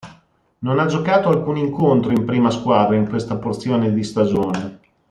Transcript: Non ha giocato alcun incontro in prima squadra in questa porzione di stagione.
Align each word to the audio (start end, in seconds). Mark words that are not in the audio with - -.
Non 0.61 0.79
ha 0.79 0.87
giocato 0.87 1.29
alcun 1.29 1.57
incontro 1.57 2.11
in 2.11 2.25
prima 2.25 2.49
squadra 2.49 2.95
in 2.95 3.07
questa 3.07 3.35
porzione 3.37 3.93
di 3.93 4.03
stagione. 4.03 4.79